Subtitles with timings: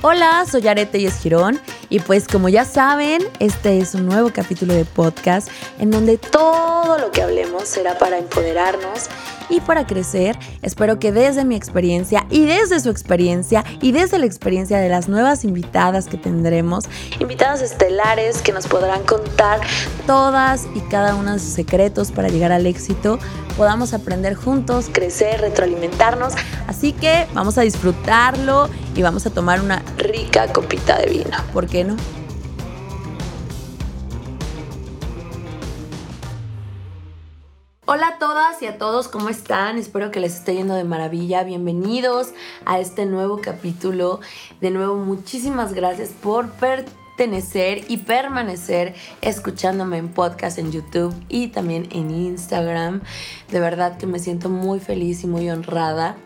[0.00, 4.72] Hola, soy Arete y Esquirón y pues como ya saben, este es un nuevo capítulo
[4.72, 5.48] de podcast
[5.80, 9.08] en donde todo lo que hablemos será para empoderarnos
[9.48, 10.38] y para crecer.
[10.62, 15.08] Espero que desde mi experiencia y desde su experiencia y desde la experiencia de las
[15.08, 16.84] nuevas invitadas que tendremos,
[17.20, 19.60] invitadas estelares que nos podrán contar
[20.06, 23.18] todas y cada uno de sus secretos para llegar al éxito,
[23.56, 26.34] podamos aprender juntos, crecer, retroalimentarnos.
[26.66, 31.36] Así que vamos a disfrutarlo y vamos a tomar una rica copita de vino.
[31.52, 31.96] ¿Por qué no?
[37.90, 39.78] Hola a todas y a todos, ¿cómo están?
[39.78, 41.42] Espero que les esté yendo de maravilla.
[41.42, 42.34] Bienvenidos
[42.66, 44.20] a este nuevo capítulo.
[44.60, 51.88] De nuevo, muchísimas gracias por pertenecer y permanecer escuchándome en podcast en YouTube y también
[51.90, 53.00] en Instagram.
[53.50, 56.16] De verdad que me siento muy feliz y muy honrada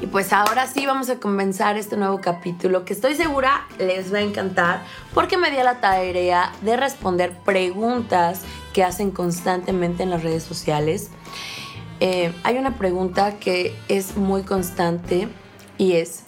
[0.00, 4.18] y pues ahora sí vamos a comenzar este nuevo capítulo que estoy segura les va
[4.18, 4.82] a encantar
[5.14, 8.42] porque me di la tarea de responder preguntas
[8.74, 11.08] que hacen constantemente en las redes sociales.
[12.00, 15.28] Eh, hay una pregunta que es muy constante
[15.78, 16.24] y es,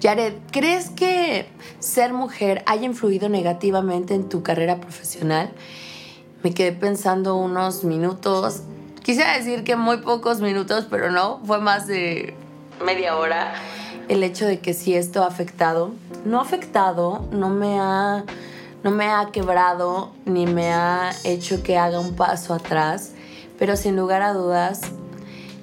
[0.00, 1.48] Jared, ¿crees que
[1.80, 5.50] ser mujer haya influido negativamente en tu carrera profesional?
[6.44, 8.62] Me quedé pensando unos minutos
[9.08, 12.34] Quisiera decir que muy pocos minutos, pero no, fue más de
[12.84, 13.54] media hora.
[14.08, 15.92] El hecho de que si esto ha afectado,
[16.26, 18.26] no ha afectado, no me ha,
[18.82, 23.12] no me ha quebrado ni me ha hecho que haga un paso atrás,
[23.58, 24.82] pero sin lugar a dudas,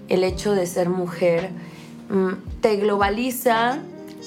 [0.10, 1.52] el hecho de ser mujer
[2.10, 3.80] mm, te globaliza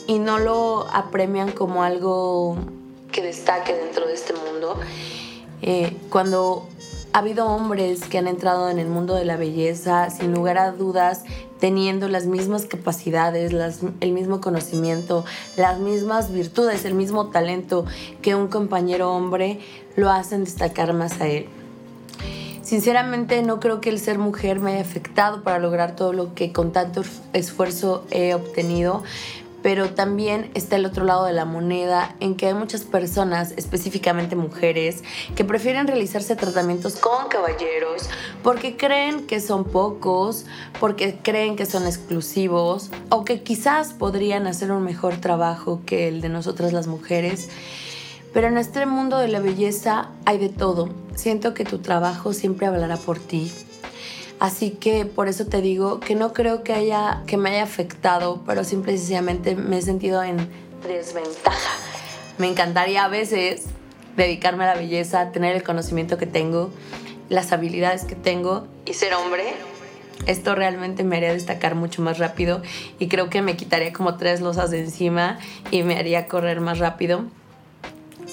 [0.06, 2.56] y no lo apremian como algo
[3.12, 4.78] que destaque dentro de este mundo.
[5.61, 6.67] Eh, cuando
[7.12, 10.73] ha habido hombres que han entrado en el mundo de la belleza sin lugar a
[10.73, 11.25] dudas
[11.59, 13.53] teniendo las mismas capacidades,
[14.01, 15.25] el mismo conocimiento,
[15.56, 17.85] las mismas virtudes, el mismo talento
[18.23, 19.61] que un compañero hombre,
[19.97, 21.47] lo hacen destacar más a él.
[22.63, 26.52] Sinceramente no creo que el ser mujer me haya afectado para lograr todo lo que
[26.52, 27.02] con tanto
[27.33, 29.02] esfuerzo he obtenido,
[29.63, 34.36] pero también está el otro lado de la moneda en que hay muchas personas, específicamente
[34.36, 35.02] mujeres,
[35.35, 38.08] que prefieren realizarse tratamientos con caballeros
[38.42, 40.47] porque creen que son pocos,
[40.80, 46.20] porque creen que son exclusivos o que quizás podrían hacer un mejor trabajo que el
[46.20, 47.48] de nosotras las mujeres.
[48.33, 50.91] Pero en este mundo de la belleza hay de todo.
[51.14, 53.51] Siento que tu trabajo siempre hablará por ti,
[54.40, 58.42] Así que por eso te digo que no creo que, haya, que me haya afectado,
[58.46, 60.48] pero simplemente me he sentido en
[60.86, 61.74] desventaja.
[62.38, 63.64] Me encantaría a veces
[64.16, 66.70] dedicarme a la belleza, tener el conocimiento que tengo,
[67.28, 69.54] las habilidades que tengo y ser hombre.
[70.26, 72.62] Esto realmente me haría destacar mucho más rápido
[72.98, 75.38] y creo que me quitaría como tres losas de encima
[75.70, 77.24] y me haría correr más rápido.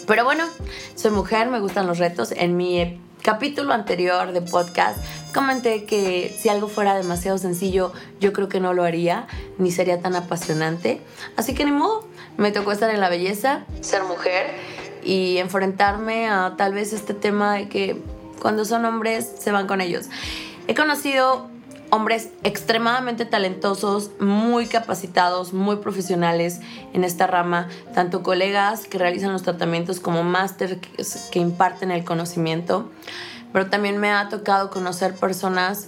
[0.06, 0.46] Pero bueno,
[0.94, 2.32] soy mujer, me gustan los retos.
[2.32, 5.04] En mi capítulo anterior de podcast
[5.34, 9.26] comenté que si algo fuera demasiado sencillo, yo creo que no lo haría,
[9.58, 11.02] ni sería tan apasionante.
[11.36, 14.54] Así que ni modo, me tocó estar en la belleza, ser mujer
[15.04, 18.00] y enfrentarme a tal vez este tema de que
[18.40, 20.06] cuando son hombres se van con ellos.
[20.68, 21.50] He conocido
[21.96, 26.60] hombres extremadamente talentosos, muy capacitados, muy profesionales
[26.94, 32.90] en esta rama, tanto colegas que realizan los tratamientos como máster que, imparten el conocimiento,
[33.54, 35.88] pero también me ha tocado conocer personas,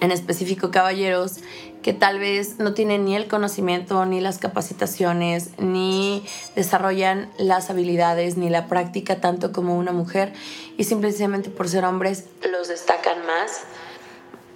[0.00, 1.38] en específico caballeros,
[1.82, 6.24] que tal vez no tienen ni el conocimiento, ni las capacitaciones, ni
[6.54, 10.32] desarrollan las habilidades, ni la práctica tanto como una mujer,
[10.76, 13.62] y simplemente por ser hombres los destacan más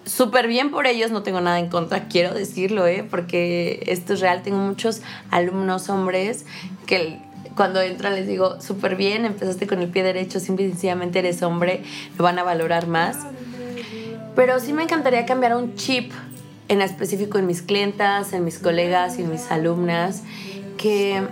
[0.04, 3.06] súper bien por ellos, no tengo nada en contra, quiero decirlo, ¿eh?
[3.08, 4.42] porque esto es real.
[4.42, 6.44] Tengo muchos alumnos hombres
[6.86, 7.18] que
[7.56, 11.42] cuando entran les digo, súper bien, empezaste con el pie derecho, simple y sencillamente eres
[11.42, 11.82] hombre,
[12.16, 13.16] lo van a valorar más.
[14.34, 16.12] Pero sí me encantaría cambiar un chip
[16.68, 20.22] en específico en mis clientas, en mis colegas y en mis alumnas,
[20.78, 21.22] que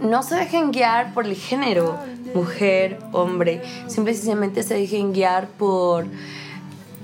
[0.00, 1.96] no se dejen guiar por el género,
[2.34, 6.06] mujer, hombre, simple y sencillamente se dejen guiar por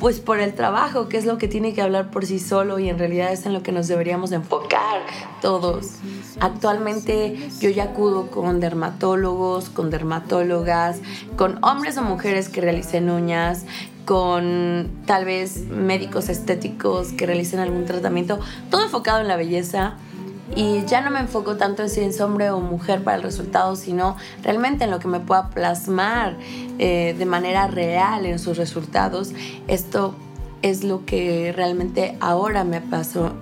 [0.05, 2.91] pues por el trabajo, que es lo que tiene que hablar por sí solo y
[2.91, 5.01] en realidad es en lo que nos deberíamos enfocar
[5.41, 5.93] todos.
[6.41, 10.99] Actualmente yo ya acudo con dermatólogos, con dermatólogas,
[11.39, 13.65] con hombres o mujeres que realicen uñas,
[14.05, 19.97] con tal vez médicos estéticos que realicen algún tratamiento, todo enfocado en la belleza
[20.56, 23.75] y ya no me enfoco tanto en si es hombre o mujer para el resultado,
[23.77, 26.37] sino realmente en lo que me pueda plasmar
[26.79, 29.33] eh, de manera real en sus resultados.
[29.67, 30.15] Esto
[30.62, 32.81] es lo que realmente ahora me,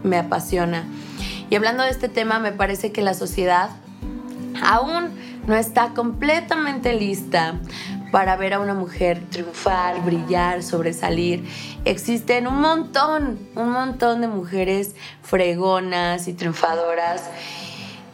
[0.03, 0.85] me apasiona.
[1.51, 3.71] Y hablando de este tema, me parece que la sociedad
[4.63, 5.11] aún
[5.47, 7.61] no está completamente lista
[8.13, 11.49] para ver a una mujer triunfar, brillar, sobresalir.
[11.87, 17.25] Existen un montón, un montón de mujeres fregonas y triunfadoras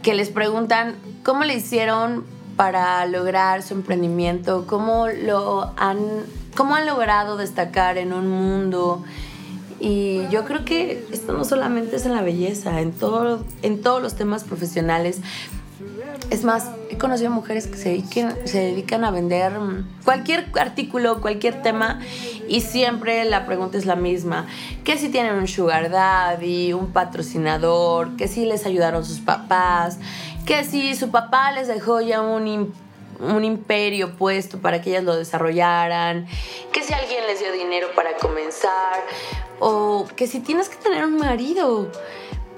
[0.03, 2.25] que les preguntan cómo le hicieron
[2.56, 5.99] para lograr su emprendimiento, cómo lo han,
[6.56, 9.05] cómo han logrado destacar en un mundo.
[9.81, 14.00] Y yo creo que esto no solamente es en la belleza, en, todo, en todos
[14.00, 15.21] los temas profesionales,
[16.30, 19.52] es más, he conocido mujeres que se dedican, a vender
[20.04, 22.00] cualquier artículo, cualquier tema
[22.46, 24.46] y siempre la pregunta es la misma.
[24.84, 29.98] Que si tienen un sugar daddy, un patrocinador, que si les ayudaron sus papás,
[30.44, 32.75] que si su papá les dejó ya un,
[33.20, 36.26] un imperio puesto para que ellas lo desarrollaran,
[36.72, 39.02] que si alguien les dio dinero para comenzar
[39.60, 41.90] o que si tienes que tener un marido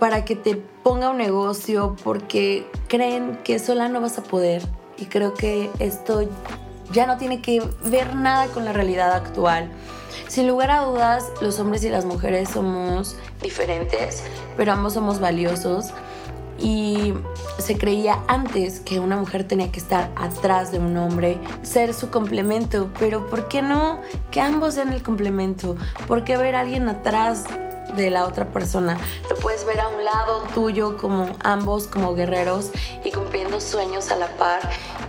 [0.00, 4.62] para que te ponga un negocio porque creen que sola no vas a poder.
[4.98, 6.28] Y creo que esto
[6.92, 9.70] ya no tiene que ver nada con la realidad actual.
[10.26, 14.24] Sin lugar a dudas, los hombres y las mujeres somos diferentes,
[14.56, 15.92] pero ambos somos valiosos.
[16.58, 17.14] Y
[17.58, 22.10] se creía antes que una mujer tenía que estar atrás de un hombre, ser su
[22.10, 24.00] complemento, pero ¿por qué no
[24.30, 25.76] que ambos sean el complemento?
[26.06, 27.44] ¿Por qué ver a alguien atrás
[27.96, 28.98] de la otra persona.
[29.28, 32.70] Lo puedes ver a un lado tuyo como ambos como guerreros
[33.04, 34.60] y cumpliendo sueños a la par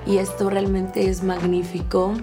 [0.05, 2.13] y esto realmente es magnífico.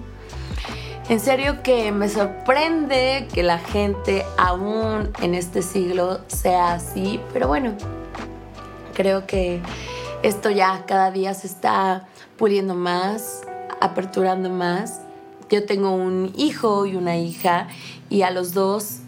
[1.09, 7.47] En serio que me sorprende que la gente aún en este siglo sea así, pero
[7.47, 7.73] bueno,
[8.93, 9.59] creo que
[10.21, 12.07] esto ya cada día se está
[12.37, 13.41] puliendo más,
[13.81, 15.01] aperturando más.
[15.49, 17.69] Yo tengo un hijo y una hija
[18.09, 18.99] y a los dos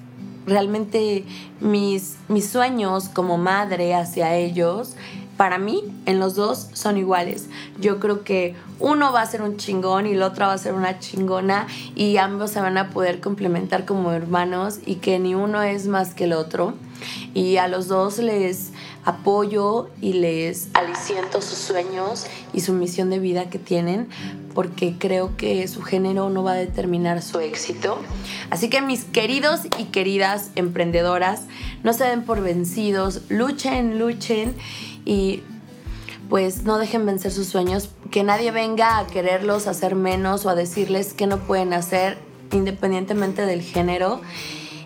[0.45, 1.25] realmente
[1.59, 4.95] mis, mis sueños como madre hacia ellos,
[5.41, 7.47] para mí, en los dos son iguales.
[7.79, 10.75] Yo creo que uno va a ser un chingón y el otro va a ser
[10.75, 11.65] una chingona
[11.95, 16.13] y ambos se van a poder complementar como hermanos y que ni uno es más
[16.13, 16.75] que el otro.
[17.33, 18.71] Y a los dos les
[19.03, 24.09] apoyo y les aliciento sus sueños y su misión de vida que tienen
[24.53, 27.97] porque creo que su género no va a determinar su éxito.
[28.49, 31.43] Así que mis queridos y queridas emprendedoras,
[31.83, 34.55] no se den por vencidos, luchen, luchen
[35.05, 35.43] y
[36.29, 40.55] pues no dejen vencer sus sueños, que nadie venga a quererlos hacer menos o a
[40.55, 42.17] decirles que no pueden hacer
[42.51, 44.21] independientemente del género.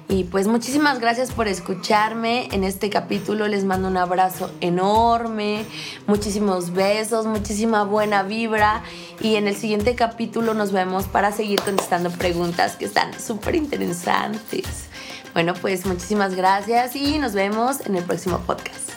[0.07, 3.47] Y pues muchísimas gracias por escucharme en este capítulo.
[3.47, 5.65] Les mando un abrazo enorme,
[6.05, 8.83] muchísimos besos, muchísima buena vibra.
[9.19, 14.85] Y en el siguiente capítulo nos vemos para seguir contestando preguntas que están súper interesantes.
[15.33, 18.94] Bueno, pues muchísimas gracias y nos vemos en el próximo podcast.